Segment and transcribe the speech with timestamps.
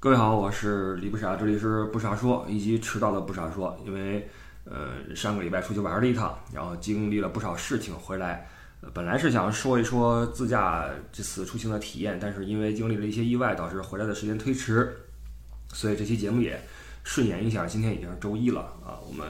[0.00, 3.76] 各位好，我是李不傻，这里是不傻说以及迟到的不傻说。
[3.84, 4.30] 因为
[4.64, 8.48] 呃上个礼拜出去玩了一趟，然后经历了不少事情回来，
[8.94, 14.96] 本来是想说一说自驾这次出行的体验，但是因为经历了一些意外，导致回来的时间推迟，
[15.72, 16.62] 所以这期节目也
[17.02, 17.66] 顺延一下。
[17.66, 19.26] 今天已经是周一了啊，我们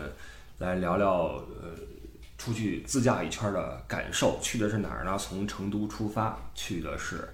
[0.59, 1.29] 来聊聊
[1.63, 1.73] 呃
[2.37, 4.39] 出去自驾一圈的感受。
[4.43, 5.17] 去的是哪儿呢？
[5.17, 7.27] 从成都出发，去的是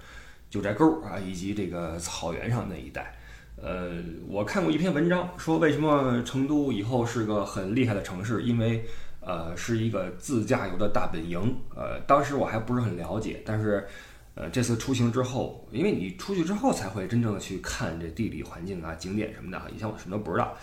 [0.49, 3.13] 九寨沟啊，以及这个草原上那一带。
[3.57, 3.93] 呃，
[4.27, 8.85] 我看过一篇文章，说为什么成都以后是个很厉害的城市，因为
[9.21, 11.39] 呃是一个自驾游的大本营。
[11.73, 13.87] 呃，当时我还不是很了解，但是
[14.35, 20.55] 呃这次出行之后，因为你出去之后才会真正的去看这地理环境啊、景点什么的，以前我什么都不知道。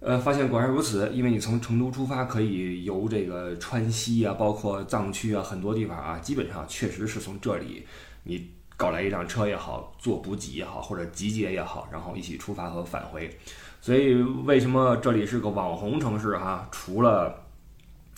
[0.00, 7.86] 呃，发现果然如此，因为你从成都出发，可以游这个川西啊，包括藏区啊，很多地方啊，基本上确实是从这里
[8.24, 8.50] 你。
[8.76, 13.34] 搞来一辆车也好，做补给也好，或者集结也好，然后一起出发和返回。
[13.80, 16.68] 所以为什么这里是个网红城市哈？
[16.70, 17.34] 除了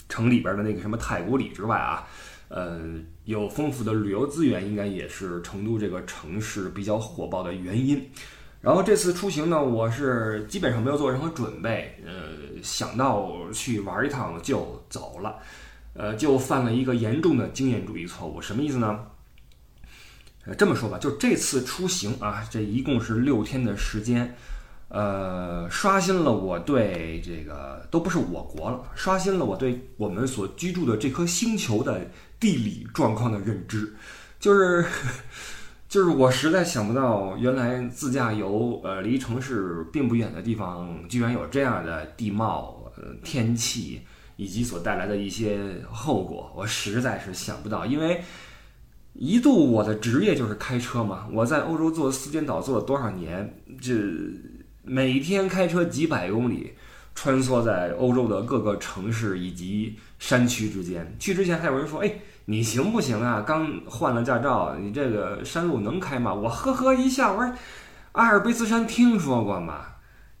[0.07, 2.07] 城里边的那个什么太古里之外啊，
[2.47, 2.81] 呃，
[3.25, 8.09] 有丰富的旅游资源，应该也是成都这个城市比较火爆的原因。
[8.59, 15.37] 然后这次出行呢，我是基本上没有做任何准备，呃，想到去玩一趟就走了，
[15.93, 18.41] 呃，就犯了一个严重的经验主义错误。
[18.41, 18.99] 什么意思呢？
[20.55, 24.35] 这么说吧，就这次出行啊，这一共是六天的时间，
[24.87, 32.01] 呃，刷新了我对这个都不是我国了，刷新了我对我们所居住的这颗星球的
[32.39, 33.93] 地理状况的认知，
[34.39, 34.85] 就是，
[35.87, 44.01] 就是我实在想不到，原来自驾游，呃，离城市并不远的地方，居然有这样的地貌、呃，天气
[44.35, 45.59] 以及所带来的一些
[45.91, 48.23] 后果，我实在是想不到，因为。
[49.21, 53.93] 一度我的职业就是开车嘛，我在欧洲做四间岛做了多少年，这
[54.81, 56.71] 每天开车几百公里，
[57.13, 61.13] 穿梭在欧洲的各个城市以及山区之间。
[61.19, 62.15] 去之前还有人说：“哎，
[62.45, 63.43] 你行不行啊？
[63.45, 67.53] 刚换了驾照，你这个山路能开吗？”我呵呵一笑，我说
[68.13, 69.81] ：“阿尔卑斯山听说过吗？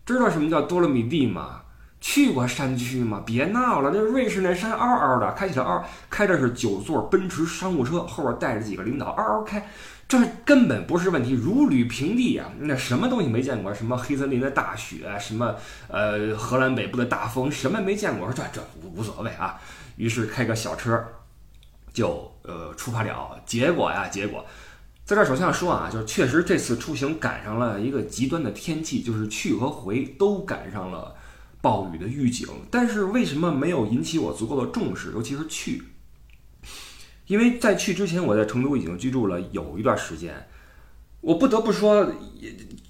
[0.05, 1.63] 知道什么叫多洛米蒂吗？”
[2.01, 3.21] 去过山区吗？
[3.25, 9.69] 别闹了，那瑞士那山嗷嗷的，开起来嗷，开的是九座奔驰商务车，后边带着几个领导嗷嗷开，
[10.07, 12.49] 这根本不是问题，如履平地啊！
[12.57, 13.73] 那什么东西没见过？
[13.73, 15.53] 什么黑森林的大雪，什么
[15.89, 18.31] 呃荷兰北部的大风，什么没见过？
[18.31, 18.61] 说这这
[18.95, 19.59] 无所谓啊。
[19.97, 21.05] 于是开个小车
[21.91, 23.37] 就呃出发了。
[23.45, 24.45] 结果呀，结果
[25.03, 31.13] 在这首先要说啊，就是确实这次出行赶上了一个极端的天气，就是去和回都赶上了。
[31.61, 35.11] 暴雨的预警，但是为什么没有引起我足够的重视？
[35.11, 35.83] 尤其是去，
[37.27, 40.47] 因为在去之前，我在成都已经居住了有一段时间，
[41.21, 42.11] 我不得不说，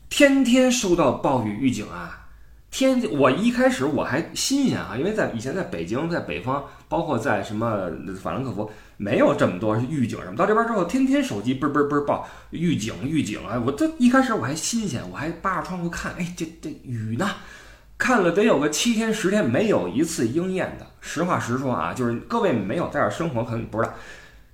[0.07, 2.27] 天天收到暴雨预警啊！
[2.71, 7.89] 天，我一开始我还新鲜啊，因为在以前在北京，在北方，包括在什么
[8.21, 10.35] 法兰克福，没有这么多预警什么。
[10.35, 13.59] 到这边之后，天天手机嘣嘣嘣报预警预警啊！
[13.65, 17.27] 我这一开始我还新鲜，我还扒着窗户看，哎，这这雨呢？
[17.99, 20.87] 看了得有个七天十天，没有一次应验的。
[21.01, 23.93] 实话实说啊，就是各位没有在这儿生活，可能不知道。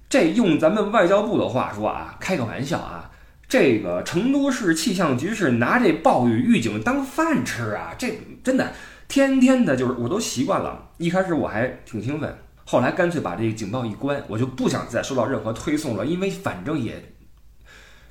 [0.09, 3.11] 这用咱们外交部的话说啊，开个玩笑啊，
[3.47, 7.93] 这个成都市气象局是拿这暴雨预警当饭吃啊！
[7.97, 8.73] 这真的
[9.07, 10.89] 天天的，就是我都习惯了。
[10.97, 17.13] 一开始我还挺兴奋，后来干脆把这个警报一关，我就不想再收到任何推送了，因为反正也，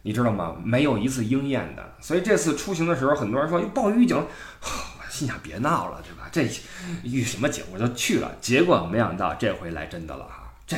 [0.02, 0.56] 你知道吗？
[0.64, 1.82] 没有一次应验的。
[2.00, 4.24] 所以这次出行的时候，很多人说暴雨预警。
[5.14, 6.28] 心想别闹了，对吧？
[6.32, 6.42] 这
[7.04, 10.52] 遇什么景我就去了，结果没想到这回来真的了哈。
[10.66, 10.76] 这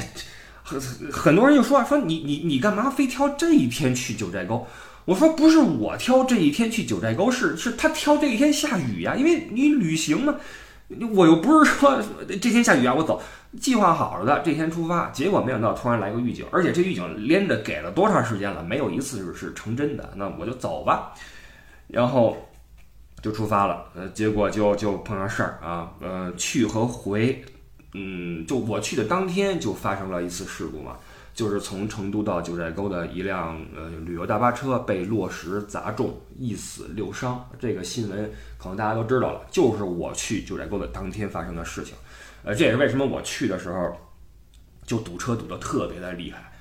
[0.62, 0.78] 很
[1.10, 4.66] 很多人就说说你你你干嘛非挑这一天去九寨沟？
[5.06, 9.14] 我说不是我挑这一天去九寨沟，是是他挑这一天下雨呀。
[9.16, 10.34] 因为你旅行嘛，
[11.14, 11.98] 我又不是说
[12.28, 13.22] 这天下雨啊，我走
[13.58, 18.62] 计划好了的这天出发，结果没想到突然来个预警，而且这预警连着给了多长时间了？
[18.62, 20.12] 没有一次是是成真的。
[20.16, 21.14] 那我就走吧，
[21.88, 22.36] 然后。
[23.26, 27.44] 就出发了，呃，结果就就碰上事儿啊，呃，去和回，
[27.92, 30.96] 嗯，就我去的当天就发生了一次事故嘛，
[31.34, 37.44] 就是从成都到九寨沟的一辆呃旅游大巴车被落石砸中，一死六伤。
[37.58, 41.96] 这个新闻可能大家都知道了，就是我去九寨沟的当天发生的事情，
[42.44, 43.92] 呃，这也是为什么我去的时候
[44.84, 46.52] 就堵车堵得特别的厉害。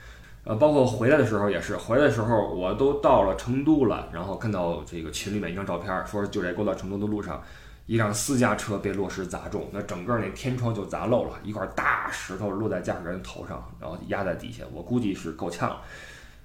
[0.45, 7.43] 呃，包括回来的时候也是，回来的时候我都到了成都了，然后看到这个群里面一张照片，说九寨沟到成都的路上，
[7.87, 15.75] 一辆私家车被落石砸中，那整个那天窗就砸漏了，一块大石头落在驾驶人头上，然后压在底下，我估计是够呛。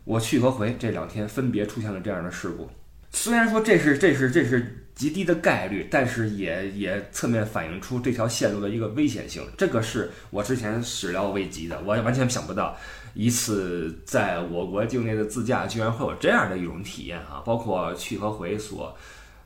[0.04, 2.70] 我去和回这两天分别出现了这样的事故，
[3.10, 9.46] 虽然说这是这是这是极低的概率，但是也也侧面反映出这条线路的一个危险性。
[9.58, 12.74] 这个是我之前始料未及的，我完全想不到
[13.14, 17.42] 一次在我国境内的自驾居然会有这样的一种体验啊！
[17.44, 18.96] 包括去和回所，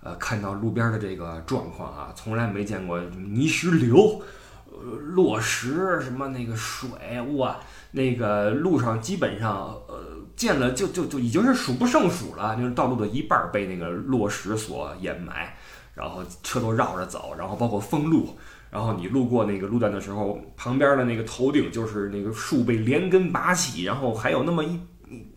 [0.00, 4.22] 呃，看到路边的这个状况啊，从来没见过泥石流。
[4.66, 4.80] 呃，
[5.14, 6.88] 落石什么那个水
[7.36, 7.60] 哇，
[7.92, 15.54] 那个路上基本上呃见了就就就已经是数不胜数了，就是道路的一半被那个落石所掩埋，
[15.94, 18.36] 然后车都绕着走，然后包括封路，
[18.74, 24.80] 然后你路过那个路段的时候，旁边的那个头顶就是那个树被连根拔起，然后还有那么一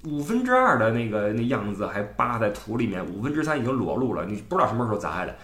[0.06, 5.36] 五分之二的那个那样子还扒在土里面，五分之三已经裸露了，你不知道什么时候砸下来，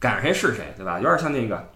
[0.00, 0.98] 赶上谁是谁，对吧？
[0.98, 1.70] 有点像那个。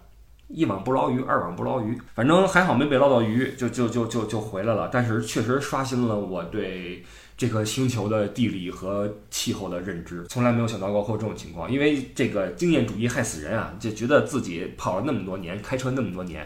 [0.49, 4.89] 一网不捞鱼，二网不捞鱼，反正还好没被捞到鱼，就就就就就回来了。
[4.89, 7.03] 但是确实刷新了我对
[7.37, 11.71] 这个星球的地理和气候的认知，从来没有想到过会有这种情况。
[11.71, 16.45] 因为这个经验主义害死人啊，就觉得自己跑了那么多年，开车那么多年，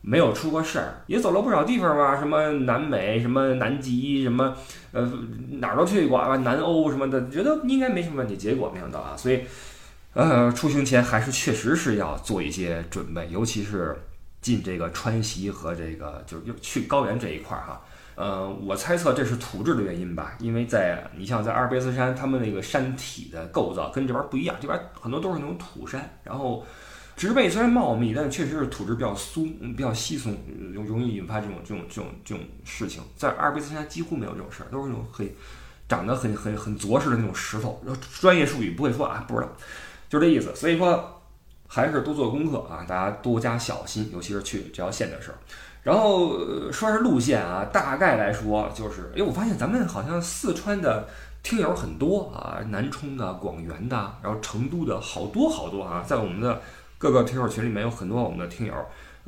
[0.00, 4.54] 没有出过事儿，也走了不少地方吧，什么南美，什么南极，什么
[4.92, 5.10] 呃
[5.60, 8.36] 哪儿都去过啊，南欧什么的，觉得应该没什么问题。
[8.36, 9.40] 结果没想到啊，所以。
[10.16, 13.96] 呃，出行前还是确实是要做一些准备，尤其是
[14.44, 17.80] 进这个川西和这个就是去高原这一块儿哈。
[18.14, 26.64] 呃，我猜测这是土质的原因吧，因为在你像在阿尔卑斯山，他们那个山体的构造跟这边不一样，这边很多都是那种土山，然后
[27.16, 30.36] 植被虽然茂密，但确实是土质比较松，比较稀松，
[30.72, 33.02] 容容易引发这种这种这种这种事情。
[33.16, 35.28] 在阿尔卑斯山几乎没有这种事儿，都是那种很
[35.88, 37.82] 长得很很很着实的那种石头，
[38.20, 39.48] 专业术语不会说啊，不知道。
[40.08, 41.20] 就这意思，所以说
[41.74, 45.36] 还是多做功课啊，大家多加小心，尤其是去这条线的时候。
[45.82, 46.38] 然后
[46.70, 51.08] 说是路线啊，大概来说就是，哎，我发现咱们好像四川的
[51.42, 56.62] 听友很多啊，南充的、广元的，然后成都的好多好多啊，在我们的
[56.96, 58.74] 各个听友群里面有很多我们的听友，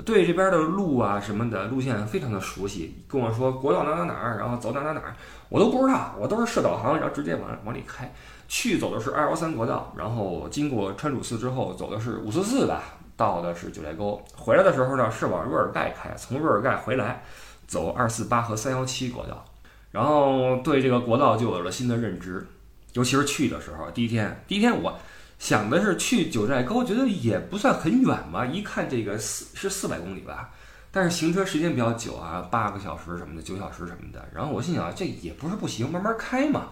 [0.04, 5.14] 对这边的路啊什么的路线非常的熟悉，跟我说国道哪哪哪儿，然后走哪哪哪儿，
[5.48, 8.10] 我都不知道，我都是设导航，然后直接往往里开。
[8.48, 12.82] 去走的是二幺三国道，然后经过川主寺之后走的是五四四吧，
[13.16, 14.22] 到的是九寨沟。
[14.34, 17.22] 回来的时候呢是往若尔盖开，从若尔盖回来
[17.66, 19.44] 走二四八和三幺七国道，
[19.90, 22.46] 然后对这个国道就有了新的认知。
[22.92, 24.98] 尤其是去的时候，第一天，第一天我
[25.38, 30.50] 想的是去九寨沟，觉得也不算很远嘛，一看这个四是四百公里吧，
[30.90, 34.26] 但是行车时间比较久啊，八个小时什么的，九小时什么的。
[34.32, 36.68] 然后我心想这也不是不行，慢慢开嘛，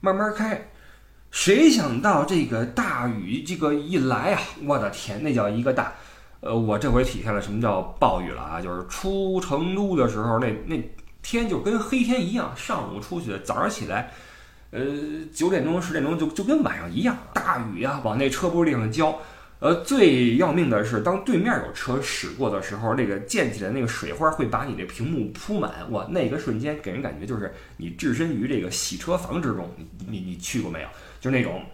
[0.00, 0.70] 慢慢开。
[1.34, 5.92] 谁想到这个大雨这个一来啊，我的天，那叫一个大！
[6.38, 8.60] 呃，我这回体现了什么叫暴雨了啊？
[8.60, 10.80] 就是出成都的时候，那那
[11.22, 12.52] 天就跟黑天一样。
[12.56, 14.12] 上午出去，早上起来，
[14.70, 14.80] 呃，
[15.34, 19.18] 九点钟十点钟就就跟晚上一样，大雨啊，往那车玻璃上浇。
[19.58, 25.90] 呃，最要命的是，当对面有车驶过的时候，那个溅起来那个水花会把你的屏幕铺满。
[25.90, 29.68] 哇，那个瞬间给人感觉就是你置身于这个洗车房之中。
[29.76, 30.88] 你你你去过没有？
[31.24, 31.64] 就那种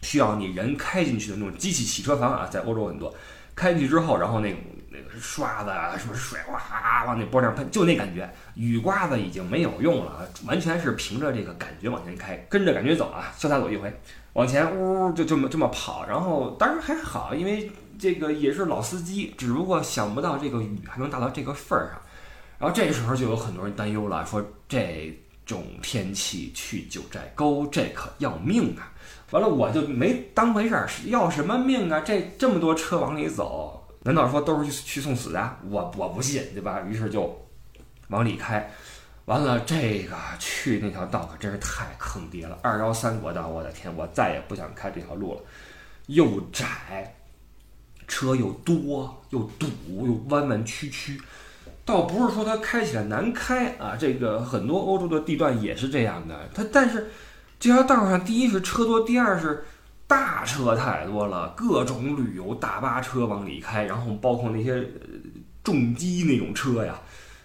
[0.00, 3.14] 需要你人开进去的那种机器洗车房啊，在欧洲很多，
[3.54, 4.58] 开进去之后，然后那个
[4.90, 14.00] 那个刷子啊，什么水哇往那玻璃上喷，就那感觉，雨刮子已经没有用了，完全是凭着这个感觉往前开，跟着感觉走啊，潇洒走一回，
[14.32, 22.02] 往前呜就这么这么跑，然后当然还好，因为这个也是老司机，只不过想不到这个雨还能大到这个份儿上，
[22.58, 25.16] 然后这时候就有很多人担忧了，说这。
[25.44, 28.92] 种天气去九寨沟，这可要命啊！
[29.30, 32.00] 完了，我就没当回事儿，要什么命啊？
[32.00, 35.56] 这这么多车往里走，难道说都是去去送死的？
[35.68, 36.82] 我我不信，对吧？
[36.82, 37.46] 于是就
[38.08, 38.70] 往里开，
[39.24, 42.58] 完了，这个去那条道可真是太坑爹了。
[42.62, 45.40] 二幺三国道，我的天，我再也不想开这条路了，
[46.06, 47.16] 又窄，
[48.06, 49.66] 车又多，又堵，
[50.06, 51.20] 又弯弯曲曲。
[51.84, 56.48] 倒不是说它开起来难开啊，这个很多欧洲的地段也是这样的。
[56.54, 57.10] 它但是
[57.58, 59.64] 这条道上，第一是车多，第二是
[60.06, 64.86] 大车太多了，各种旅游大巴车往里开，然后包括那些
[65.64, 66.94] 重机那种车呀，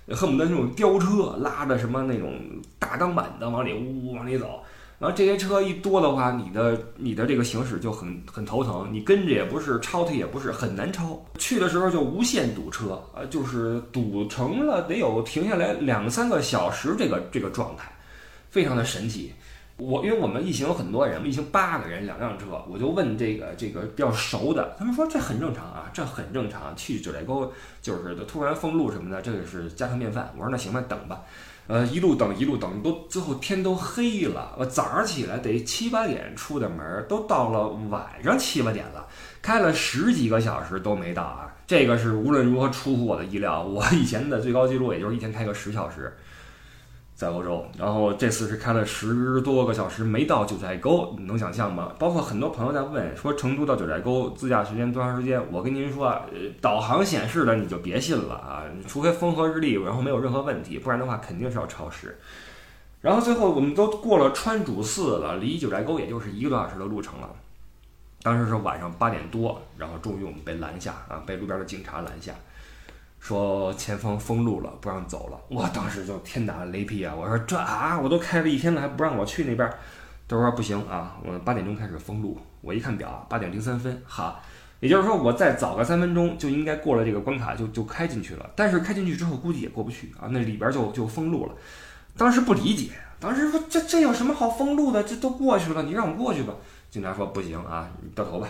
[0.09, 2.39] 恨不得那种吊车拉着什么那种
[2.77, 4.61] 大钢板的往里呜呜往里走。
[4.99, 11.23] 然后这些车一多的话，你的你的这个行驶就很很头疼，你跟着也不是，超它也不是，很难超。
[11.37, 17.91] 去的时候就无限堵车，呃，就是堵成了得有停下来两三个小时这个这个状态，
[18.49, 19.31] 非常的神奇。
[19.77, 30.33] 我因为我们一行有很多人，一行八个人，两辆车，我就问这个这个比较熟的，他们说这很正常啊，这很正常，去九寨沟就是突然封路什么的，这个是家常便饭。
[30.35, 31.21] 我说那行吧，等吧。
[31.67, 34.55] 呃，一路等一路等，都最后天都黑了。
[34.57, 39.05] 我早上起来得七八点出的门，都到了晚上七八点了，
[39.41, 41.53] 开了十几个小时都没到啊！
[41.67, 43.61] 这个是无论如何出乎我的意料。
[43.61, 46.15] 我以前的最高记录也就是一天开个十小时。
[47.17, 51.91] 在欧洲，然后这次是开了十多个小时没到九寨沟，你能想象吗？
[51.97, 55.41] 包括很多朋友在问说成都到九寨沟自驾时间多长时间？
[55.51, 62.19] 我跟您说，呃，导航显示的你就别信了啊，除非风和日丽，然后没有任何问题，不然的话肯定是要超时。
[63.01, 67.27] 然后最后我们都过了川主寺了，离九寨沟也就是一个多小时的路程了。
[68.21, 72.35] 当时是晚上八点多，然后终于我们被拦下啊，被路边的警察拦下。
[73.19, 75.39] 说前方封路了，不让走了。
[75.49, 77.13] 我当时就天打雷劈啊！
[77.13, 79.69] 我说这啊，我都开了一天了，还不让我去那边？
[80.27, 82.37] 他说不行啊，我八点钟开始封路。
[82.61, 84.39] 我一看表，八点零三分，哈，
[84.79, 88.49] 也就是说我再早个三分钟就应该过了这个关卡，就就开进去了。
[88.55, 91.53] 但是开进去之后估计也过不去啊，那里边就就封路了。
[92.17, 95.03] 当时不理解，当时说这这有什么好封路的？
[95.03, 96.53] 这都过去了，你让我过去吧。
[96.89, 98.47] 警察说不行啊，你掉头吧。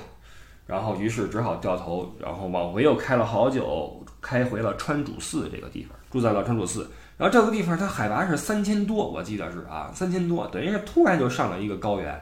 [0.67, 4.03] 然后于是只好掉头，然后往回又开了好久。
[4.19, 6.89] 开回了川主寺这个地方，住在了川主寺。
[7.17, 12.19] 然后这个地方它海拔是三千多，我记得是啊，三千多，等于是突然就上了一个高原，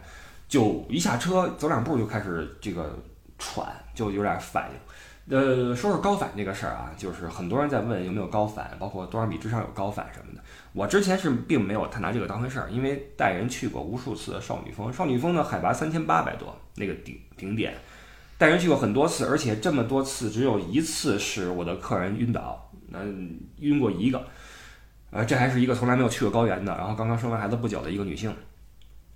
[0.48, 2.96] 就一下车走两步就开始这个
[3.40, 5.36] 喘，就有点反应。
[5.36, 10.42] 呃，说说高反这个事儿啊，就是很多人在问有没有高反，包括多少米之上有高反什么的。
[10.74, 17.74] 我之前是并没有太拿这个当回事儿，因为带人去过无数次少女峰，少女峰的海拔三千八百多，那个顶顶点。
[18.38, 24.28] 带人去过很多次，而且这么多次只有一次是我的客人晕倒，嗯，晕过一个，
[25.10, 28.36] 呃，这还是一个从来没有去过高原的，然后刚刚生完孩子不久的一个女性，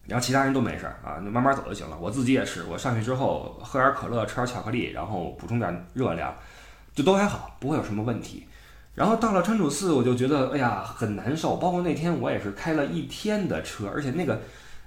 [0.08, 1.98] 然后其他人都没事儿啊，那慢慢走就行了。
[2.00, 6.34] 我自己也是，我上去之后喝点可乐，吃点巧克力，然后补充点热量，
[6.94, 8.48] 就都还好，不会有什么问题。
[8.96, 14.42] 然后到了川主寺，我就觉得哎呀很难受，包括那天我也是开了一天的车，而且那个。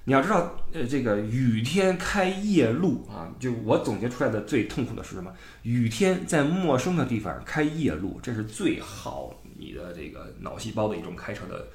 [0.05, 5.33] 你要知道，呃，这个雨天开夜路啊，就我总结出来的最痛苦的是什么？
[5.63, 11.69] 雨天在陌生的地方开夜路，这是最耗你的这个脑细胞的一种开车的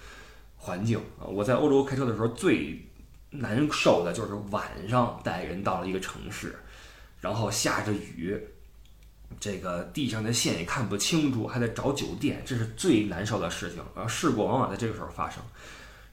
[0.58, 1.24] 环境啊！
[1.26, 2.78] 我在欧洲开车的时候最
[3.30, 6.54] 难受的就是晚上带人到了一个城市，
[7.22, 8.38] 然后下着雨，
[9.40, 14.06] 这个地上的线也看不清楚，还得找酒店，这是最难受的事情啊！
[14.06, 15.42] 事故往往在这个时候发生。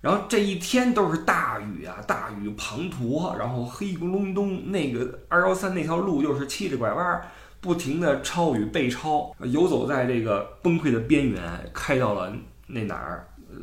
[0.04, 7.22] 然后这一天都是大雨啊，大雨滂沱，然后黑咕隆咚，那个二幺三那条路又是七着拐弯，
[7.62, 11.42] 不停的超与被超，游走在这个崩溃的边缘，
[11.72, 12.30] 开到了
[12.66, 13.56] 那哪儿，呃，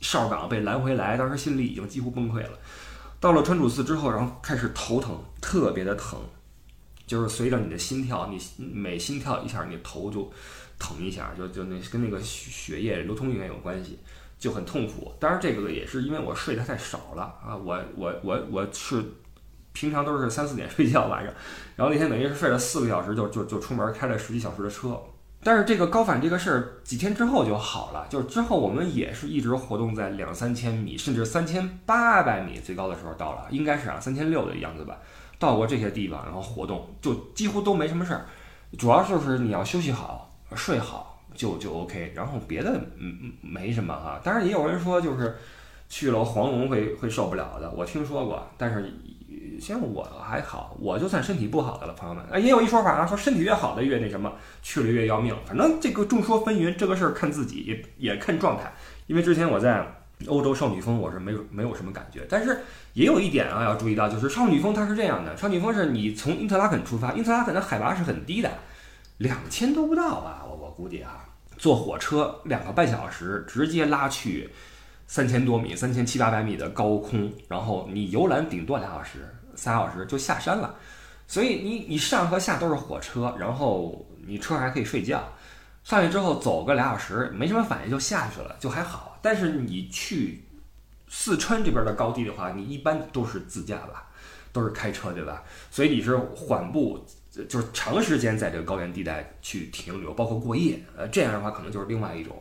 [0.00, 2.50] 哨岗被拦回来，当时心里已经几乎崩溃了。
[3.18, 6.20] 到了川主寺之后，然后开始头疼，特别的疼，
[7.08, 8.40] 就是随着你的心跳，你
[8.72, 10.32] 每心跳一下，你头就
[10.78, 13.98] 疼一下，就就那跟那个血液流通应该有关系。
[14.38, 19.02] 就很痛苦，当然这个也是因为我睡得太少了啊，我我我我是
[19.72, 21.34] 平常都是三四点睡觉晚上，
[21.74, 25.00] 然后那天等于是睡了四个小时就就就出门开了十几小时的车，
[25.42, 34.98] 但是这个高反这个事儿几天之后就好了，就是之后我们也是一直活动在两三千米，甚至三千八百米最高的时候到了，应该是啊三千六的样子吧，
[35.38, 38.26] 到过这些地方然后活动就几乎都没什么事儿，
[38.78, 41.07] 主要就是你要休息好睡好。
[41.38, 45.36] 就就 OK，然后别的嗯嗯没什么哈，当然也有人说就是
[45.88, 48.92] 去了黄龙会会受不了的，我听说过，但是
[49.60, 52.24] 像我还好，我就算身体不好的了，朋友们。
[52.24, 58.72] 啊，也有一说法啊，说身体越好的越那什么，去了越要命，反正这个众说纷纭，这个事儿看自己也也看状态，
[59.06, 59.86] 因为之前我在
[60.26, 62.58] 欧洲少女峰我是没有没有什么感觉，但是
[62.94, 68.50] 也有一点啊要注意到，就是少女峰它是这样的，少女峰是你从因特拉肯出发，因特拉肯的海拔是很低的，
[69.18, 71.24] 两千都不到吧，我我估计啊。
[71.56, 74.48] 坐火车两个半小时，直接拉去
[75.08, 80.76] 三千多米、三千七八百米的高空，然后你游览顶多俩小时、仨小时就下山了。
[81.26, 85.20] 所以你你上和下都是火车，然后你车还可以睡觉。
[85.82, 89.18] 上去之后走个俩小时，没什么反应就下去了，就还好。
[89.20, 90.44] 但是你去
[91.08, 94.06] 四川这边的高地的话，你一般都是自驾吧，
[94.52, 95.42] 都是开车对吧？
[95.72, 97.04] 所以你是缓步。
[97.46, 102.36] 就是长时间在这个高原地带去停留，包括过夜，呃，这样的话可能就是另外一种，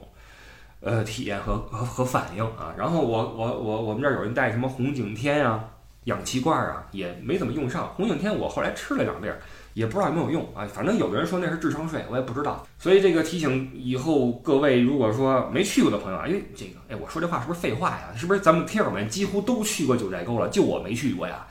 [0.79, 2.73] 呃，体验和和和反应啊。
[2.77, 5.63] 然后我我我我们这儿有人带什么红景天啊，
[6.05, 7.93] 氧气罐啊，也没怎么用上。
[7.95, 9.27] 红景天我后来吃了两粒，
[9.73, 10.65] 也不知道有没有用啊。
[10.73, 12.65] 反正有的人说那是智商税，我也不知道。
[12.79, 18.13] 所以这个提醒以后各位，如果说没去过的朋友啊，因为这个，哎，我说这话是不是废话呀？
[18.15, 21.45] 是不是咱们听友们几乎都去过九寨沟了，就我没去过呀？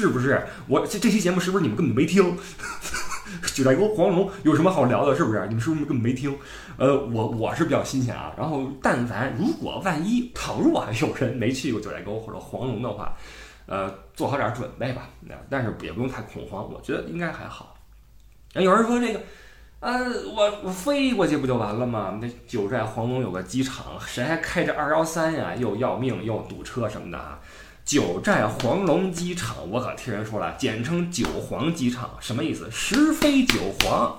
[0.00, 0.42] 是不是？
[0.66, 2.36] 我这这期节目是不是你们根本没听？
[3.54, 5.14] 九寨沟黄龙有什么好聊的？
[5.14, 5.46] 是不是？
[5.48, 6.36] 你们是不是根本没听？
[6.78, 8.32] 呃，我我是比较新鲜啊。
[8.36, 13.14] 然后，但凡如果万一倘若有人没去过九寨沟或者黄龙的话，
[13.66, 15.08] 呃，做好点准备吧。
[15.20, 17.76] 那但是也不用太恐慌，我觉得应该还好。
[18.54, 19.20] 有人说这个，
[19.80, 20.04] 呃，
[20.34, 22.18] 我我飞过去不就完了吗？
[22.20, 25.54] 那九寨黄龙有个机场，谁还开着二幺三呀？
[25.54, 27.38] 又要命又堵车什么的啊？
[27.90, 32.70] 九寨黄龙机场，我可听人说了，简称九黄机场，什么意思？
[32.70, 34.16] 十飞九黄，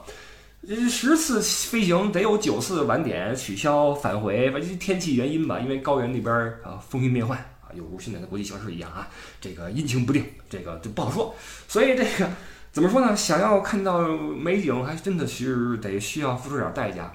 [0.89, 6.35] 十次飞行得有九次晚点、取消、返回，反正天气原因吧，因为高原那边
[6.65, 9.07] 啊风云变幻啊，犹如现在的国际形势一样啊，
[9.39, 11.33] 这个阴晴不定，这个就不好说。
[11.69, 12.29] 所以这个
[12.73, 13.15] 怎么说呢？
[13.15, 17.09] 想要看到美景，还真的是得需要付出点代价。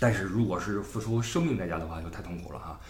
[0.00, 2.80] 但是如果是付出生命代价的话，就太痛苦了哈。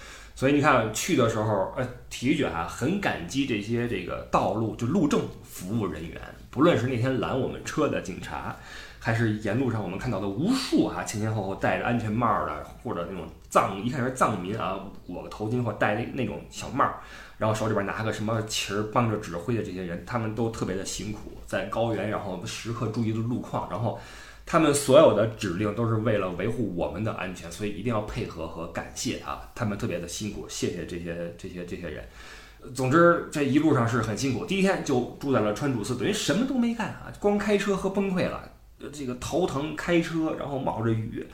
[0.42, 6.20] 所以你看，去的时候，呃，体育卷啊，很感激这些这个道路就路政服务人员，
[6.50, 8.56] 不论是那天拦我们车的警察，
[8.98, 16.92] 还是沿路上我们看到的无数啊前前后后戴着安全帽的，或者那种藏一看是藏民啊，裹个头巾或戴那那种小帽，
[17.38, 23.96] 然后手里边拿个什么旗儿帮着指挥的这些人，他们都特别的辛苦，在高原，然后时刻注意的路况，然后。
[24.44, 29.50] 他们所有的指令都是为了维护我们的安全，所以一定要配合和感谢啊！
[29.54, 32.04] 他们特别的辛苦，谢谢这些这些这些人。
[32.74, 34.44] 总之这一路上是很辛苦。
[34.44, 38.48] 第一天就住在了川主寺，等于什么都没干啊，光开车和崩溃了。
[38.92, 41.26] 这个头疼，开车，然后冒着雨，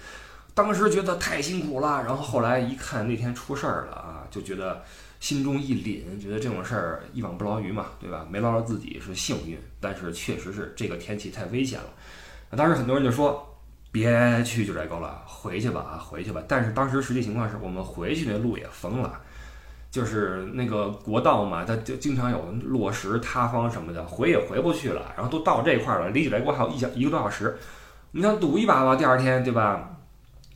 [0.55, 2.03] 当时觉得太辛苦了。
[2.03, 4.83] 然后后来一看那天出事儿了啊，就觉得
[5.19, 8.27] 心中一凛，觉得这种事儿一网不捞鱼嘛，对吧？
[8.31, 11.89] 没捞着自己是幸运，但是确实是这个天气太危险了。
[12.57, 13.45] 当时很多人就说
[13.93, 19.21] ：“别去九寨沟了，回去吧啊，回去吧。”但是当时实际情况是我们回去那路也封了，
[19.91, 25.13] 就是那个国道嘛，它就经常有落石塌方什么的，回也回不去了。
[25.17, 27.59] 然后都到这块儿了，离九寨沟还有一小一个多小时，
[28.13, 28.97] 你想赌一把吧？
[28.97, 29.97] 第二天对吧？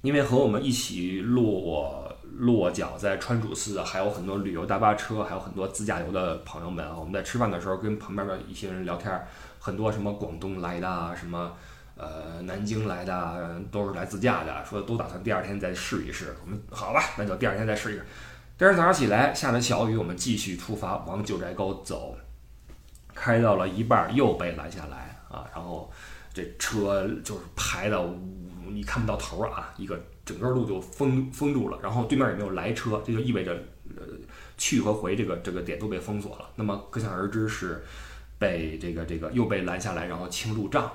[0.00, 6.94] 因为和我们一起落落脚在川主寺还有很多旅游大巴车，还有很多自驾游的朋友们啊。
[6.99, 9.12] 我们在吃饭的时候跟旁边的一些人聊天，
[9.58, 11.52] 很多什么广东来的啊，什么。
[11.96, 16.35] 呃，南京来的都是来自驾的，说都打算第二天再试一试。
[16.44, 18.05] 我们好吧，那就第二天再试一试。
[18.59, 22.16] 第二天早上起来下着小雨，我们继续出发往九寨沟走。
[23.14, 25.92] 开到了一半又被拦下来啊，然后
[26.33, 28.02] 这车就是排的，
[28.70, 31.78] 你看不到头啊，一个整个路就封封住了。
[31.83, 33.52] 然后对面也没有来车，这就意味着
[33.96, 34.02] 呃
[34.57, 36.48] 去和回这个这个点都被封锁了。
[36.57, 37.85] 那么可想而知是
[38.38, 40.90] 被这个这个又被拦下来，然后清路障。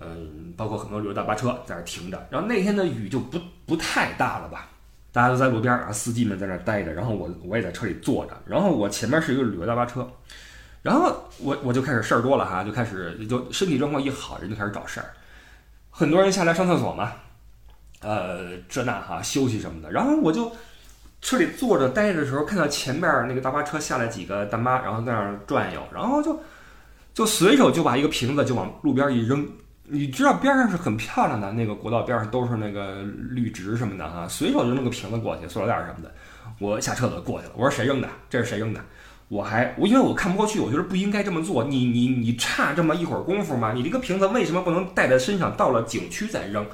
[0.00, 4.68] 嗯，包括很多旅游大巴车在那停着，然后那天的雨就不不太大了吧？
[5.12, 10.10] 大家都在路边啊，司机们在那待着，然后我我也在车里坐着，然后我前面是一个旅游大巴车，
[10.82, 15.14] 然后我我就开始事儿多了哈，就开始就身体状况一好，人就开始找事儿，
[15.90, 17.12] 很多人下来上厕所嘛，
[18.00, 20.50] 呃这那哈休息什么的，然后我就
[21.22, 26.42] 车里坐着待着的时候，看到前面那个大巴车下来几个大妈，然后在那儿转悠，然后就
[27.14, 29.48] 就随手就把一个瓶子就往路边一扔。
[29.86, 36.10] 你知道边上是很漂亮的，那个国道边上都是那个绿植什么的哈，随手就弄个瓶子过去，塑料袋什么的。
[36.58, 38.08] 我下车就过去了，我说谁扔的？
[38.30, 38.80] 这是谁扔的？
[39.28, 41.64] 我还我因为我看不过去，我觉得不应该这么做。
[41.64, 43.72] 你你你差这么一会儿功夫吗？
[43.72, 46.64] 你这个瓶子为什么不能带在身上，到了景区再扔？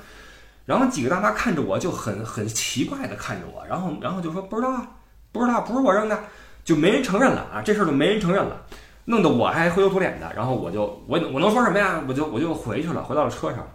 [0.67, 4.89] 然后几个大妈看着我就很很奇怪的看着我，然后然后就说不知道啊，
[5.33, 6.17] 不知道，不是我扔的，
[6.65, 8.61] 就没人承认了啊，这事儿就没人承认了。
[9.07, 12.03] 弄得我还灰头土脸的，然后我就我我能说什么呀？
[12.07, 13.67] 我就我就回去了，回到了车上。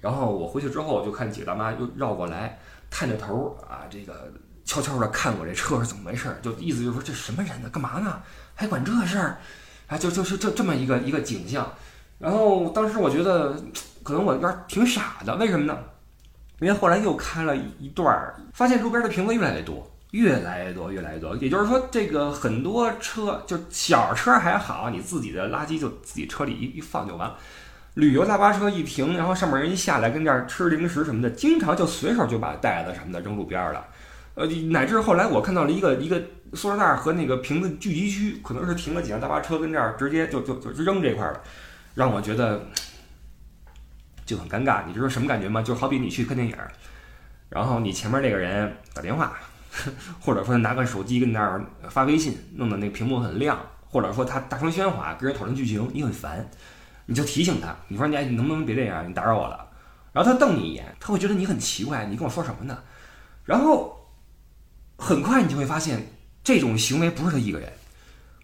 [0.00, 2.58] 然后我回去之后，就看几个大妈又绕过来，
[2.90, 4.32] 探着头啊，这个
[4.64, 7.68] 悄悄的看我这车是怎么回事儿，就意思就是说这什么人呢？
[7.70, 8.20] 干嘛呢？
[8.54, 9.38] 还管这事儿？
[9.88, 11.70] 啊，就就是这这么一个一个景象。
[12.18, 13.54] 然后当时我觉得
[14.02, 15.78] 可能我有点挺傻的，为什么呢？
[16.60, 19.89] 因为后来又开了一段，发现路边的瓶子越来越多。
[20.12, 21.36] 越来越多，越来越多。
[21.36, 27.36] 也就是说，这个很多车，就小车还好，你自己的垃圾就自己车里一一放就完了。
[27.94, 33.84] 旅游大巴车一停，然后上面人一下来跟这儿吃零食什么的，经常就随手就把袋子什么的扔路边了。
[34.34, 36.22] 呃，乃至后来我看到了一个一个
[36.54, 41.40] 塑料袋和那个瓶子聚集区，可能是停了几辆大巴车跟这儿直接就就就扔这块了，
[41.94, 42.64] 让我觉得
[44.24, 44.82] 就很尴尬。
[44.86, 45.60] 你知道什么感觉吗？
[45.60, 46.56] 就好比你去看电影，
[47.48, 49.36] 然后你前面那个人打电话。
[50.20, 56.48] 或者说拿个手机跟那儿发微信，弄得那屏幕很亮，或者说他大声喧哗跟人讨论剧情，你很烦，
[57.06, 59.66] 你就提醒他，你说你你能不能别这样，你打扰我了。
[60.12, 62.78] 然后他瞪你一眼，他会觉得你很奇怪，你跟我说什么呢？
[63.44, 63.96] 然后
[64.96, 66.04] 很快你就会发现，
[66.42, 67.72] 这种行为不是他一个人，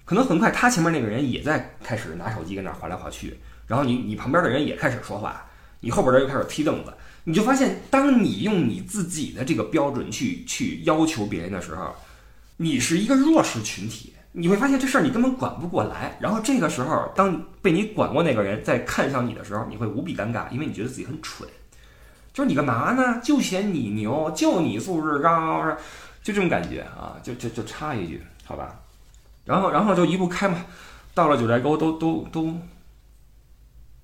[0.04, 5.44] 可能很快他前面那个人也在开始拿手机跟那儿划来划去，然后你你旁边的人也开始说话，
[5.80, 6.94] 你后边人又开始踢凳子。
[7.28, 11.92] 你就发现，当你用你自己的这个标准去去要求别人的时候，
[12.56, 14.12] 你是一个弱势群体。
[14.30, 16.16] 你会发现这事儿你根本管不过来。
[16.20, 21.48] 然后这个时候，当被你管过那个人再看上你的时候，你会无比尴尬，因为你觉得自己很蠢。
[22.32, 23.20] 就是你干嘛呢？
[23.24, 25.66] 就嫌你牛，就你素质高，
[26.22, 27.16] 就这种感觉啊！
[27.24, 28.78] 就就就插一句，好吧。
[29.44, 30.64] 然后然后就一步开嘛，
[31.12, 32.56] 到了九寨沟都都都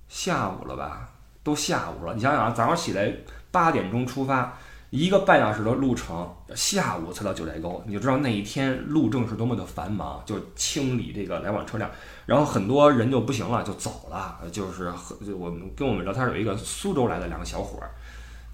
[0.08, 1.12] 下午了吧。
[1.42, 3.12] 都下午了，你想想啊，早上起来
[3.50, 4.57] 八点钟出发，
[4.90, 11.90] 一个半小时的路程，下午才到九寨沟，你就知道那一天路政是多么的繁忙，就清理这个来往车辆，
[12.26, 14.38] 然后很多人就不行了，就走了。
[14.52, 14.92] 就是
[15.35, 17.90] 我们跟我们聊天有一个苏州来的两个小伙儿，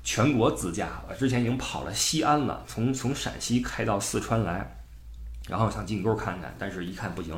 [0.02, 4.80] 全国自驾了，之前已经跑了西安了，从从陕西开到四川来，
[5.48, 7.34] 然后想进沟看看，但是一看不行，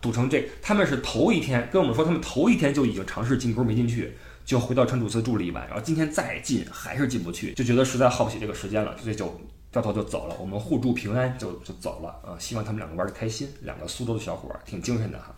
[0.00, 4.16] 堵成这，他们是头一天跟我们说，他们头一天就已经尝试进沟没进去。
[4.50, 10.34] 就回到川主寺住了一晚，然后今天再进还是进不去，就觉得实在耗不起这个时间了，所以就掉头就走了。
[10.40, 15.32] 我们互助平安就就走了啊，希望他们两个玩的开心，两个苏州的小伙儿挺精神的哈。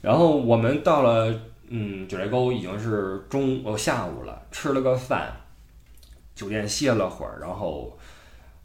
[0.00, 5.30] 然后我们到了嗯九寨沟已经是中午下午了，吃了个饭，
[6.34, 7.98] 酒店歇了会儿，然后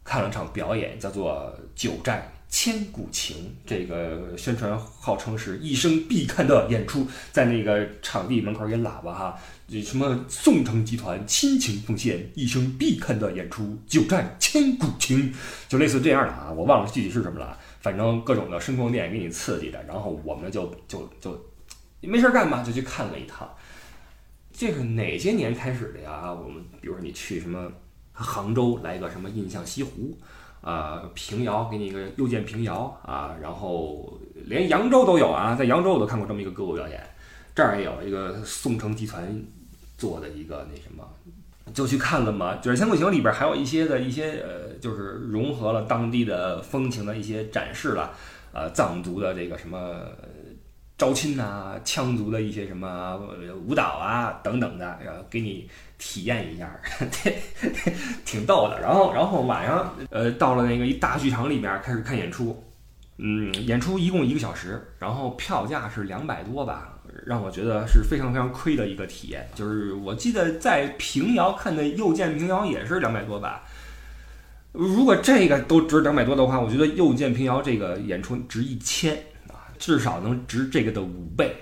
[0.02, 2.32] 看了场表演，叫做九寨。
[2.56, 9.38] 千古情这个宣传号称是一生必看的演出，在那个场地门口也喇叭哈，
[9.84, 15.34] 什么宋城集团亲情奉献一生必看的演出，九战千古情，
[15.68, 21.36] 就类似这样的啊，我忘了具体是什么了，反正各种的声光电给你刺激的，然后我们就就就
[22.02, 23.52] 没事干嘛，就去看了一趟。
[24.52, 26.32] 这是哪些年开始的呀？
[26.32, 27.72] 我们比如说你去什么
[28.12, 30.16] 杭州来个什么印象西湖。
[30.64, 36.98] 啊，平遥给你一个又见平遥啊，然后连扬州都有啊，在扬州我都看过这么一个歌舞表演，
[37.54, 39.44] 这儿也有一个宋城集团
[39.98, 41.06] 做的一个那什么，
[41.74, 42.56] 就去看了嘛。
[42.56, 48.14] 就是《千古情》里边还有一些的一些呃，就是融合了当地的风情的一些展示了，
[48.54, 50.00] 呃，藏族的这个什么
[50.96, 53.20] 招亲呐，羌族的一些什么
[53.66, 55.68] 舞蹈啊等等的，然后给你。
[55.98, 56.70] 体验一下，
[58.24, 58.80] 挺逗的。
[58.80, 62.62] 然后，然后晚上，呃，到了那个一大剧场里面开始看演出。
[63.16, 69.48] 嗯，演出一共一个小时，然后票价是两百多吧，让我觉得是非常非常亏的一个体验。
[69.54, 73.62] 就是我记得在平遥看的《又见平遥》也是两百多吧。
[74.72, 79.14] 如果这个都值两百多的话，我觉得《又见平遥》这个演出值一千
[79.46, 81.54] 啊，至少能值这个的五倍。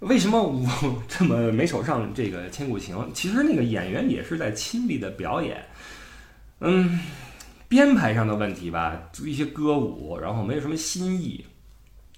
[0.00, 2.96] 为什么我这么没手上这个千古情？
[3.12, 5.62] 其实那个演员也是在亲力的表演，
[6.60, 6.98] 嗯，
[7.68, 11.44] 编排上的问题吧，一些歌舞，然后没有什么新意。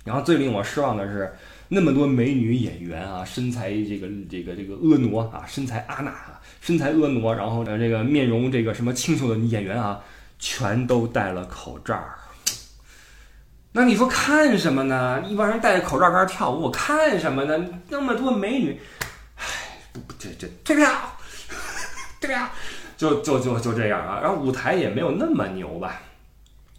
[0.04, 1.32] 然后最令我失望的是，
[1.68, 10.00] 那么多美女演员啊，身材这个这个这个婀娜啊，身材阿娜啊，身材婀娜，然后呢这个面容这个什么清秀的演员啊，
[10.38, 12.00] 全都戴了口罩。
[13.74, 15.22] 那你说看什么呢？
[15.26, 17.64] 一帮人戴着口罩在那跳舞，我看什么呢？
[17.88, 18.78] 那么多美女，
[19.36, 19.44] 唉，
[19.94, 20.90] 不不，这这退票，
[22.20, 22.46] 退票，
[22.98, 24.20] 就就就就这样啊。
[24.22, 26.02] 然后舞台也没有那么牛吧，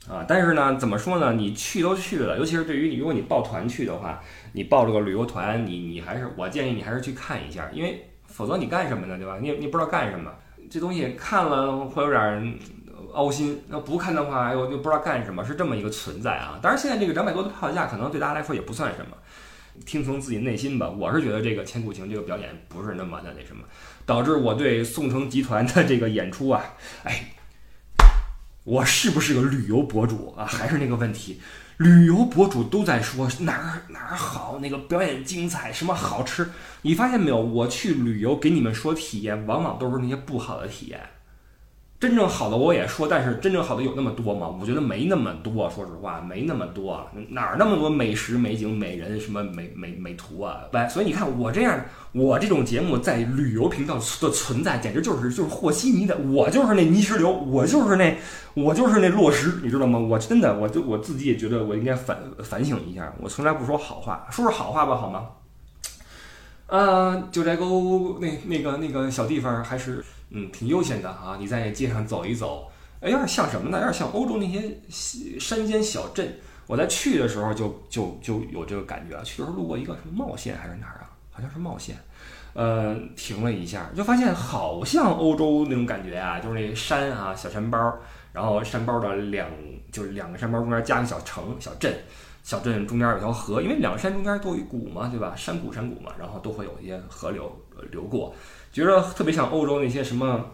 [0.07, 1.33] 啊，但是呢，怎么说呢？
[1.33, 9.17] 你去都去了，尤其是对于你，如果你报团去的话，你报这个旅游团，你你还是我建议你还是去看一下，因为否则你干什么呢？
[9.17, 9.39] 对吧？
[9.41, 10.31] 你你不知道干什么，
[10.69, 12.59] 这东西看了会有点。
[13.13, 16.59] 凹心，那不看的话又又不知道干什么，是这么一个存在啊。
[16.61, 19.15] 当然，现在这个两百多的票价可能对大家来说也不算什么，
[19.85, 20.89] 听从自己内心吧。
[20.89, 23.63] 我是觉得这个《千古情》这个表演不是那么的那什么，
[24.05, 26.63] 导致我对宋城集团的这个演出啊，
[27.03, 27.33] 哎，
[28.63, 30.45] 我是不是个旅游博主啊？
[30.45, 31.41] 还是那个问题，
[31.77, 36.49] 旅游博主都在说哪儿哪儿好，那个表演精彩，什么好吃，
[36.81, 37.37] 你发现没有？
[37.39, 40.99] 我去旅游给你们说体验，往往都是那些不好的体验。
[42.03, 44.53] 真正好的我也说，但是真正好的有那么多吗？
[44.59, 50.63] 我觉得没那么多，说实话没那么多，哪儿那么多美食、美景、美人，什么美美美图啊？
[50.73, 51.79] 来，所以你看我这样，
[52.11, 56.17] 我这种节目在旅游频道的存在，简直就是就是和稀泥的。
[56.17, 58.17] 我就是那泥石流，我就是那
[58.53, 59.97] 我就是那落石，你知道吗？
[59.97, 63.13] 我真的，我就我自己也觉得我应该反反省一下。
[63.21, 65.25] 我从来不说好话，说说好话吧，好吗？
[66.67, 70.03] 呃，九寨沟那那个那个小地方还是。
[70.33, 71.37] 嗯，挺悠闲的啊！
[71.39, 72.69] 你在街上走一走，
[72.99, 73.77] 哎，有点像什么呢？
[73.77, 76.35] 有点像欧洲那些山间小镇。
[76.65, 81.11] 我在去的时候就就就有这个感觉啊，去的时候路过一个什么茂县还是哪儿啊？
[81.29, 81.95] 好像是茂县，
[82.53, 87.93] 呃，停了一下，就发现好像欧洲那种感觉啊，就是那山啊，小山包，
[88.31, 89.49] 然后山包的两
[89.91, 91.93] 就是两个山包中间加个小城小镇，
[92.43, 95.33] 小镇中间有条河，因为两山中间都有一谷嘛，对吧？
[95.35, 97.51] 山谷山谷嘛，然后都会有一些河流
[97.91, 98.33] 流过，
[98.73, 100.49] 觉得特别像欧洲那些什么。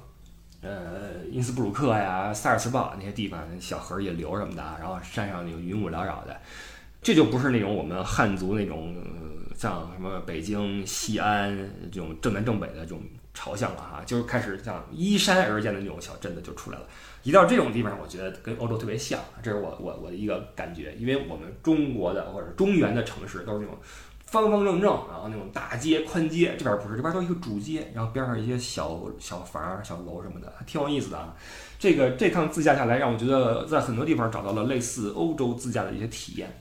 [0.61, 6.37] 呃，因斯布鲁克呀、萨尔茨堡那些地方，小河也流什么的，然后山上有云雾缭绕的，
[7.01, 8.93] 这就不是那种我们汉族那种
[9.55, 11.57] 像什么北京、西安
[11.89, 13.01] 这种正南正北的这种
[13.33, 16.85] 朝向了哈，就是开始像依山而建的那种小镇子就出来了。
[17.23, 23.77] 一到这种地方，我觉得跟欧洲特别像，这是我我我的一个感觉，因为我们中国的或者中原的城市都是那种。
[24.31, 31.35] 方方正正，然后那种大街宽街，这边不是，这边都一个主街，然后边上一些小小房、小楼什么的，挺有意思的啊。
[31.79, 36.59] 这个这趟自驾下来，让我觉得在很多地方找到了类似欧洲自驾的一些体验，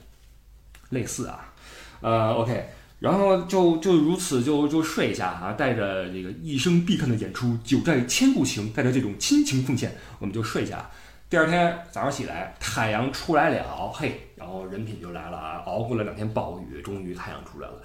[0.89, 1.53] 类似啊。
[2.01, 10.89] 呃，OK，然后就就如此就就睡一下啊，带着这个一生必看的演出《九寨千古情》，带着这种亲情奉献，我们就睡一下。
[11.29, 15.61] 第二天早上起来，太阳出来了，嘿，然后人品就来了啊！
[15.67, 17.75] 熬过了两天暴雨，终于太阳出来了。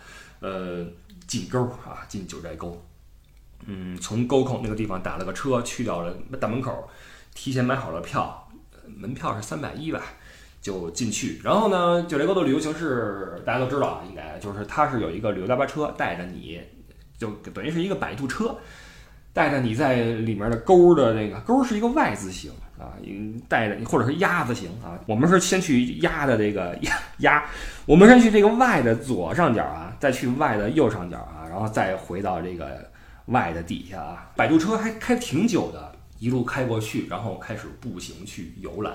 [0.40, 0.86] 呃，
[1.26, 2.82] 进沟啊，进九寨沟。
[3.66, 6.88] 嗯，从沟口那个地方打了个车，去到了大门口，
[7.34, 8.48] 提前买好了票，
[8.86, 10.00] 门票是三百一吧，
[10.62, 11.38] 就进去。
[11.44, 16.62] 然后呢，九寨沟的旅游形式大家都知道啊，应该就是它是有一个旅游大巴车带着你，
[17.18, 18.56] 就等于是一个摆渡车，
[19.34, 22.50] 带着你在里面的沟的那个沟是一个 Y 字形。
[22.84, 22.92] 啊，
[23.48, 27.44] 带着或者是鸭子型啊，我们是先去鸭的这个鸭鸭，
[27.86, 32.88] 我们先去这个 Y 的左上角啊，再去 Y 的右上角啊，然后再回到这个
[33.26, 34.30] Y 的底下啊。
[34.36, 38.92] 摆渡车还开挺久的，一路开过去，然后开始步行去游览。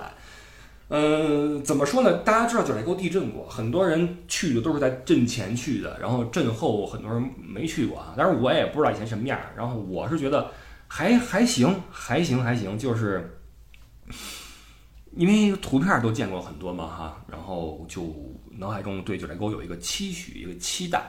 [0.88, 2.18] 嗯，怎么说呢？
[2.18, 8.14] 大家知道九寨沟地震过，很多人去的都是在震前去的，然后震后很多人没去过啊。
[8.16, 10.50] 但是我也不知道以前什么样，然后我是觉得
[10.88, 13.36] 还还行，还行还行，就是。
[15.16, 18.14] 因为图片都见过很多嘛哈，然后就
[18.58, 21.02] 脑海中对九寨沟有一个期许，一个期待，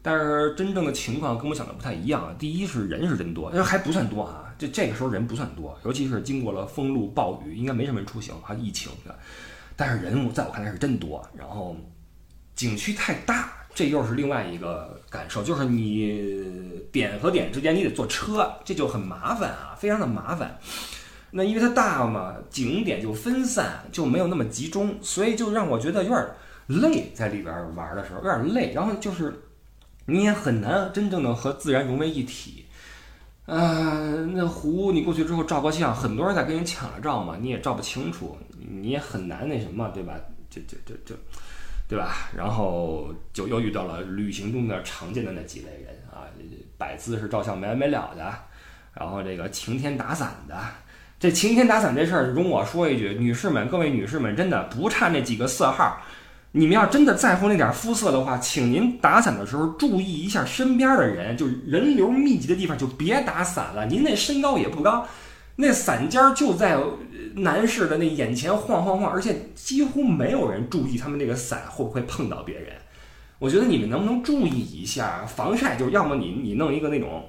[0.00, 2.34] 但是真正的情况跟我想的不太一样啊。
[2.38, 9.18] 第一是人是真多，还不算多啊，这这个时候人不算多，尤其是经过了封路暴雨，应该没什么人出行，还疫情的，
[9.76, 11.22] 但是人在我看来是真多。
[11.36, 11.76] 然后
[12.54, 16.50] 景区太大，这又是另外一个感受，就是你
[16.90, 20.58] 点和点之间你得坐车，这就很麻烦啊，非常的麻烦。
[21.34, 26.26] 那因为它大嘛，景点就分散，就没有那么集中，所以就让我觉得有点
[26.66, 28.74] 累，在里边玩的时候有点累。
[28.74, 29.34] 然后就是
[30.04, 32.66] 你也很难真正的和自然融为一体。
[33.46, 33.98] 啊，
[34.34, 40.14] 那湖你过去之后照个相，很多人在跟人抢着照嘛，你也照不清楚，你也很难那什么，对吧？
[40.50, 41.14] 就就就就，
[41.88, 42.28] 对吧？
[42.36, 46.28] 然后就又遇到了旅行中的常见的那几类人啊，
[46.76, 48.32] 摆姿势照相没完没了的，
[48.92, 50.54] 然后这个晴天打伞的。
[51.22, 55.96] 这晴天打伞这事儿，容我说一句，女士们，各位女士们，真的不差那几个色号。
[56.50, 63.86] 你们要真的在乎那点肤色的话，请您打伞的时候注意一下身边的人，就人流密集的地方就别打伞了。
[63.86, 65.06] 您那身高也不高，
[65.54, 66.76] 那伞尖就在
[67.36, 72.72] 男士的那眼前晃晃晃，而且几乎没有人注意他们那个伞会不会碰到别人。
[73.38, 75.76] 我觉得你们能不能注意一下防晒？
[75.76, 77.22] 就要么你你弄一个那种。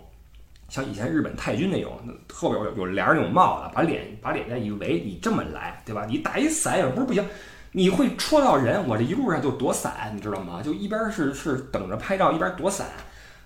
[0.73, 1.91] 像以前日本太君那种，
[2.33, 6.03] 后边有有帘儿那种帽子，把脸把脸再一围，你这么来，对吧？
[6.09, 7.23] 你打一伞也不是不行，
[7.71, 8.83] 你会戳到人。
[8.88, 10.63] 我这一路上就躲伞，你知道吗？
[10.63, 12.88] 就一边是是等着拍照，一边躲伞，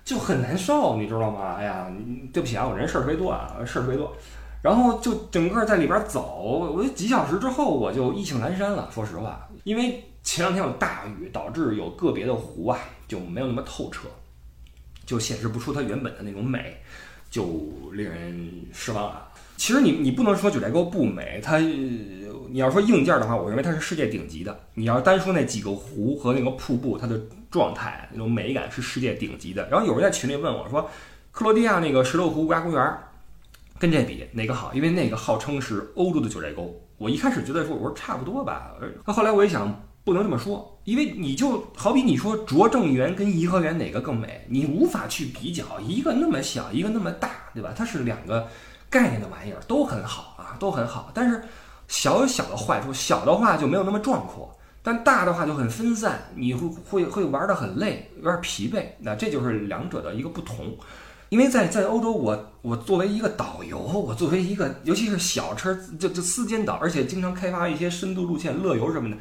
[0.06, 1.56] 就很难受，你知道吗？
[1.60, 1.92] 哎呀，
[2.32, 4.16] 对不起啊，我人事儿特别多啊，事儿特别多。
[4.62, 8.90] 然后就整个在里边走，我几小时之后我就意兴阑珊了。
[8.90, 14.08] 说实话，因为前两天有大雨，导致有个别的湖啊就没有那么透彻，
[15.06, 16.82] 就显示不出它原本的那种美。
[17.38, 19.28] 就令人失望了！
[19.58, 24.60] 其实你你不能说九寨沟不美，它你要说硬件的话，我认为它是世界顶级的。
[24.74, 27.22] 你要单说那几个湖和那个瀑布，它的
[27.52, 29.70] 状态那种美感是世界顶级的。
[29.70, 30.90] 然后有人在群里问我说，
[31.32, 32.98] 克罗地亚那个石头湖国家公园
[33.78, 34.74] 跟这比哪个好？
[34.74, 36.76] 因为那个号称是欧洲的九寨沟。
[36.98, 38.72] 我一开始觉得说我说差不多吧，
[39.06, 39.80] 那后来我一想。
[40.08, 47.74] 不能这么说，因为你就好比你说拙政园跟颐和园哪个更美，你无法去比较，一个那么小，一个那么大，对吧？
[47.76, 48.48] 它是两个
[48.90, 51.12] 概念的玩意儿，都很好啊，都很好。
[51.14, 51.44] 但是
[51.90, 54.50] 小有小的坏处，小的话就没有那么壮阔，
[54.82, 58.86] 但大的话就很分散，你会会会玩得很累，有点疲惫。
[59.00, 60.74] 那这就是两者的一个不同。
[61.28, 69.18] 因为在在欧洲，我我作为一个导游，我作为一个尤其是小车，就就私间导，而且经常开发一些深度路线、乐游什么的。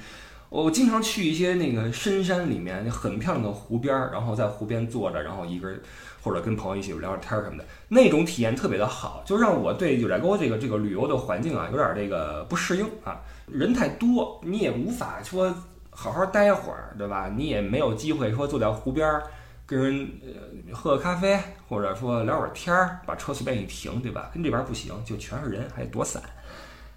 [0.48, 5.80] 我经常去一些那个深山里面很漂亮的湖边儿，然后在湖边坐着，然后一个人
[6.22, 15.52] 或者跟朋友一起聊聊天儿什么的，那种体验特别的好，就让我对九寨沟这个这个旅游的环境啊有点这个不适应啊，人太多，你也无法说
[15.90, 17.32] 好好待会儿，对吧？
[17.36, 19.24] 你也没有机会说坐在湖边儿
[19.66, 24.30] 跟人呃喝个咖啡，或者说聊会儿天儿，把车随便一停，对吧？
[24.32, 26.22] 跟这边不行，就全是人，还躲伞。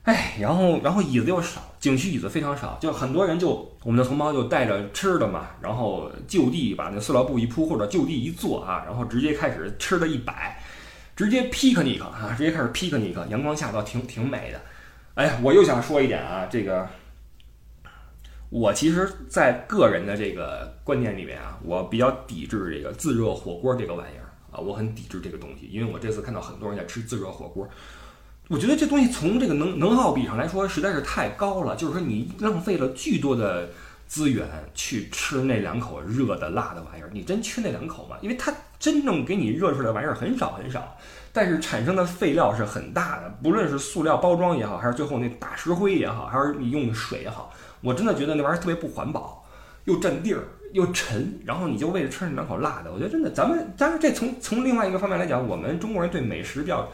[0.09, 10.59] 哎，然后然后椅子又少，景区椅子非常少，就很多人就我们的同胞就带着吃的嘛，然后就地把那塑料布一铺或者就地一坐啊，然后直接开始吃的一摆，
[11.15, 14.59] 直接 picnic 啊，直接开始 picnic，阳光下倒挺挺美的。
[15.13, 16.87] 哎，我又想说一点啊，这个
[18.49, 27.69] 我其实，在个人的这个观念里面啊，我比较抵制这个自热火锅这个玩意儿啊，我很抵制这个东西，因为我这次看到很多人在吃自热火锅。
[28.49, 33.69] 我觉得这东西从这个能能耗比上来说实在是太高了，就是说你浪费了巨多的
[34.07, 38.17] 资源去吃那两口热的辣的玩意儿，你真缺那两口吗？
[38.21, 40.97] 因为它真正给你热出来玩意儿很少很少，
[41.31, 49.45] 但是产生的废料是很大的，不论是塑料包装也好，还是最后那大石灰也好，还是你用的水也好，我真的觉得那玩意儿特别不环保，
[49.83, 50.41] 又占地儿
[50.73, 56.89] 又沉，然后你就为了吃那两口辣的，我觉得真的咱们，但是这从从另外一个方面来讲，我们中国人对美食比较。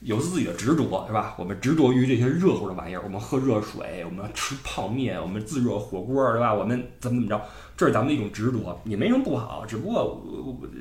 [0.00, 1.34] 有自己的执着，是吧？
[1.36, 6.54] 我们执着于这些热乎的玩意儿，我们喝热水，我们吃泡面，我们自热火锅，对吧？
[6.54, 7.44] 我们怎么怎么着，
[7.76, 9.66] 这是咱们的一种执着，也没什么不好。
[9.66, 10.22] 只不过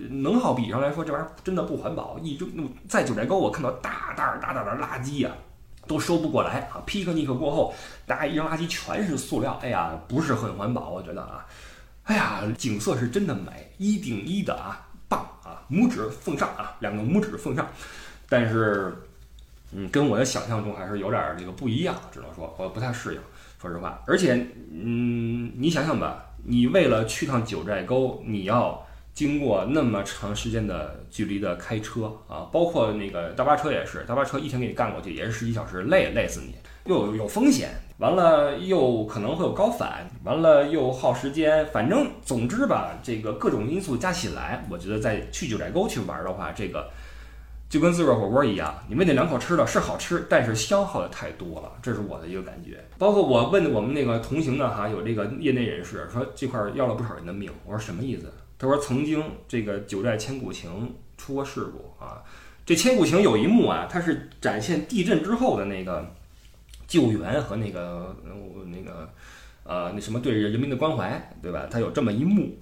[0.10, 2.18] 能耗比上来说，这玩意儿真的不环保。
[2.20, 2.50] 一扔
[2.88, 5.36] 在九寨沟，我看到大袋儿大袋儿的垃圾啊，
[5.86, 6.82] 都收不过来啊。
[6.86, 7.74] 皮克尼克过后，
[8.06, 11.46] 大家一扔垃圾全是塑料，哎呀，不是很环保，我觉得啊。
[12.04, 17.68] 哎呀，景色是真的美，一顶一的啊，棒啊，拇指奉上啊，两个拇指奉上。
[18.30, 18.96] 但是。
[19.72, 23.22] 嗯，跟我的想象中还是有点儿这个不一样，只能说我不太适应，
[23.62, 24.02] 说实话。
[24.08, 24.34] 而且，
[24.72, 36.56] 嗯，你想想吧，你为了去趟九寨沟，你要经过那么长时间的距离的开车啊，包括那个大巴车也是，大巴车一天给你干过去也是十几小时，累累死你，
[36.86, 46.90] 又有风险，完了又可能会有高反，完了又耗时间，反正总之吧，这个各种因素加起来，我觉得在去九寨沟去玩的话，这个。
[47.70, 52.84] 就跟自热火锅一样，你为那两口吃的是好吃，但是消耗的太多了，这是我的一个感觉。
[52.98, 57.52] 包括我问我们那个同行的哈，有这个业内人士说这块要了不少人的命。
[57.66, 58.34] 我说什么意思？
[58.58, 62.24] 他说曾经这个九寨千古情出过事故啊。
[62.66, 66.14] 这千古情有一幕啊，它是展现地震之后的那个
[66.88, 68.16] 救援和那个
[68.66, 69.08] 那个
[69.64, 71.68] 呃那什么对人民的关怀，对吧？
[71.70, 72.58] 它有这么一幕。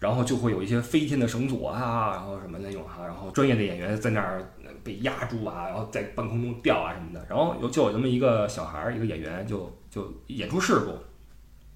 [0.00, 4.42] 然后就会有一些飞天的绳索啊，然后什么那种哈，然后专业的演员在那儿
[4.82, 10.94] 被压住啊，然后在半空中掉啊什么的，然后有就有这么一个小孩儿，一个演员就就演出事故，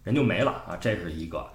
[0.02, 1.46] 人就没了啊，这是一个。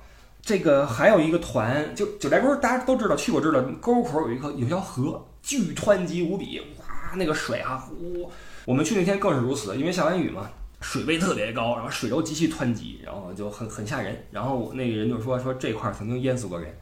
[0.42, 8.32] 这个还有一个团，就九寨沟大家都知道，去过知道，沟口有一个有条河，巨湍急无比，哇，那个水啊，呼，
[8.66, 10.50] 我们去那天更是如此，因为下完雨嘛。
[10.82, 14.26] 水位特别高，然后水流极其湍急，然后就很很吓人。
[14.32, 16.74] 然后那个人就说说这块曾经淹死过人，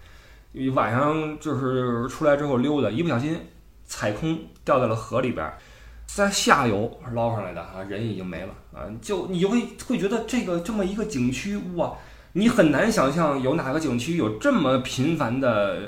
[0.73, 3.39] 晚上就是出来之后溜达，一不小心
[3.85, 5.51] 踩空掉在了河里边，
[6.05, 8.85] 在下游捞上来的啊，人已经没了啊。
[9.01, 11.95] 就你就会会觉得这个这么一个景区哇，
[12.37, 15.81] 你很难想象有哪个景区有这么频繁的。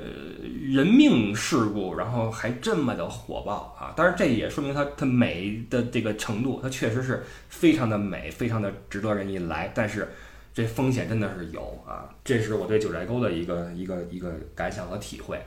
[0.70, 3.92] 人命事故，然后还这么的火爆啊！
[3.96, 9.72] 当然，这也说明它它美的这个程度，它确实是非常的美，非常的值得人一来。
[9.74, 10.08] 但是，
[10.54, 12.08] 这风险真的是有啊！
[12.24, 15.44] 这是我对九寨沟的一个一个一个感想和体会。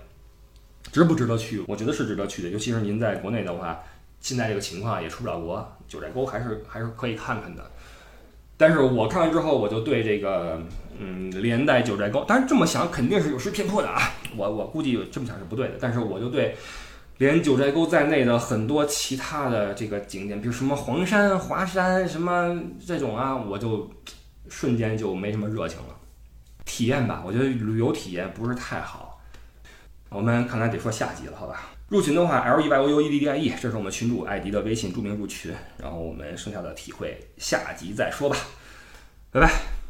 [0.90, 1.62] 值不值得去？
[1.68, 3.80] 我觉得是值得去的，尤其是您在国内的话，
[4.18, 7.70] 现在这个情况也出不了国，九寨沟还是还是可以看看的。
[8.62, 10.62] 但是我看完之后，我就对这个。
[11.04, 13.98] 嗯，连带九寨沟，当然这么想肯定是有失偏颇的啊。
[14.36, 16.54] 我我估计这么想是不对的，但是我就对
[17.18, 23.90] 连九寨沟在内的很多其他的这个景点，比如什么黄山、华山什么这种啊，我就
[24.48, 25.96] 瞬间就没什么热情了。
[26.64, 29.20] 体验吧，我觉得旅游体验不是太好。
[30.10, 31.70] 我们看来得说下集了，好吧？
[31.92, 35.54] 入群的话，L E Y O U E D D I E，这是我们群主艾迪的微信，注明入群。
[35.76, 38.36] 然后我们剩下的体会下集再说吧，
[39.30, 39.81] 拜拜。